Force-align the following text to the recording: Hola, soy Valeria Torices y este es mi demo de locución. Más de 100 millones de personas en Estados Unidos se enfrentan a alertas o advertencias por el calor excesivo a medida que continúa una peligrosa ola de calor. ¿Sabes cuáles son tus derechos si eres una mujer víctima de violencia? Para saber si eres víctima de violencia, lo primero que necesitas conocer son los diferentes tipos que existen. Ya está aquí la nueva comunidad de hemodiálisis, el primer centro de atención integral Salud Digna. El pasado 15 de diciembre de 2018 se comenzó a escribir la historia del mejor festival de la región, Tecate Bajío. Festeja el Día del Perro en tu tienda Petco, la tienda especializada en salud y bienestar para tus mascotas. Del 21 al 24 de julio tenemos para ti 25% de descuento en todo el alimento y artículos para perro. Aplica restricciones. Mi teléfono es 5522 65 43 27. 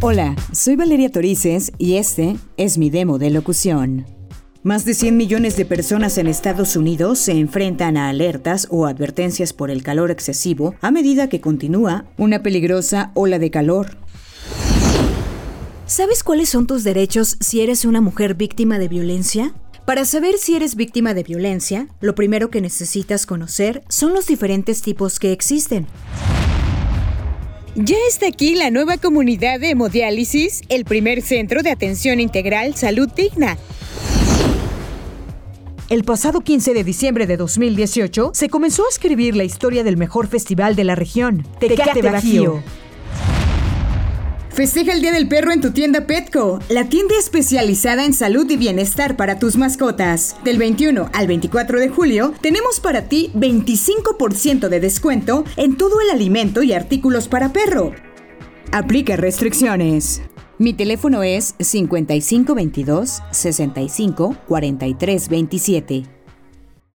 Hola, 0.00 0.36
soy 0.52 0.76
Valeria 0.76 1.10
Torices 1.10 1.72
y 1.76 1.94
este 1.94 2.36
es 2.56 2.78
mi 2.78 2.88
demo 2.88 3.18
de 3.18 3.30
locución. 3.30 4.06
Más 4.62 4.84
de 4.84 4.94
100 4.94 5.16
millones 5.16 5.56
de 5.56 5.64
personas 5.64 6.18
en 6.18 6.28
Estados 6.28 6.76
Unidos 6.76 7.18
se 7.18 7.32
enfrentan 7.32 7.96
a 7.96 8.08
alertas 8.08 8.68
o 8.70 8.86
advertencias 8.86 9.52
por 9.52 9.72
el 9.72 9.82
calor 9.82 10.12
excesivo 10.12 10.76
a 10.82 10.92
medida 10.92 11.28
que 11.28 11.40
continúa 11.40 12.04
una 12.16 12.44
peligrosa 12.44 13.10
ola 13.14 13.40
de 13.40 13.50
calor. 13.50 13.96
¿Sabes 15.86 16.22
cuáles 16.22 16.48
son 16.48 16.68
tus 16.68 16.84
derechos 16.84 17.36
si 17.40 17.60
eres 17.62 17.84
una 17.84 18.00
mujer 18.00 18.34
víctima 18.34 18.78
de 18.78 18.86
violencia? 18.86 19.52
Para 19.84 20.04
saber 20.04 20.38
si 20.38 20.54
eres 20.54 20.76
víctima 20.76 21.12
de 21.12 21.24
violencia, 21.24 21.88
lo 22.00 22.14
primero 22.14 22.50
que 22.50 22.60
necesitas 22.60 23.26
conocer 23.26 23.82
son 23.88 24.12
los 24.12 24.28
diferentes 24.28 24.80
tipos 24.80 25.18
que 25.18 25.32
existen. 25.32 25.88
Ya 27.80 27.96
está 28.08 28.26
aquí 28.26 28.56
la 28.56 28.72
nueva 28.72 28.96
comunidad 28.96 29.60
de 29.60 29.70
hemodiálisis, 29.70 30.62
el 30.68 30.84
primer 30.84 31.22
centro 31.22 31.62
de 31.62 31.70
atención 31.70 32.18
integral 32.18 32.74
Salud 32.74 33.08
Digna. 33.08 33.56
El 35.88 36.02
pasado 36.02 36.40
15 36.40 36.74
de 36.74 36.82
diciembre 36.82 37.28
de 37.28 37.36
2018 37.36 38.32
se 38.34 38.48
comenzó 38.48 38.84
a 38.84 38.88
escribir 38.90 39.36
la 39.36 39.44
historia 39.44 39.84
del 39.84 39.96
mejor 39.96 40.26
festival 40.26 40.74
de 40.74 40.82
la 40.82 40.96
región, 40.96 41.46
Tecate 41.60 42.02
Bajío. 42.02 42.64
Festeja 44.58 44.92
el 44.92 45.00
Día 45.00 45.12
del 45.12 45.28
Perro 45.28 45.52
en 45.52 45.60
tu 45.60 45.70
tienda 45.70 46.08
Petco, 46.08 46.58
la 46.68 46.88
tienda 46.88 47.14
especializada 47.16 48.04
en 48.04 48.12
salud 48.12 48.50
y 48.50 48.56
bienestar 48.56 49.16
para 49.16 49.38
tus 49.38 49.56
mascotas. 49.56 50.34
Del 50.42 50.58
21 50.58 51.10
al 51.12 51.28
24 51.28 51.78
de 51.78 51.88
julio 51.88 52.34
tenemos 52.40 52.80
para 52.80 53.02
ti 53.02 53.30
25% 53.36 54.68
de 54.68 54.80
descuento 54.80 55.44
en 55.56 55.76
todo 55.76 56.00
el 56.00 56.10
alimento 56.10 56.64
y 56.64 56.72
artículos 56.72 57.28
para 57.28 57.52
perro. 57.52 57.92
Aplica 58.72 59.14
restricciones. 59.14 60.22
Mi 60.58 60.72
teléfono 60.72 61.22
es 61.22 61.54
5522 61.60 63.22
65 63.30 64.36
43 64.48 65.28
27. 65.28 66.17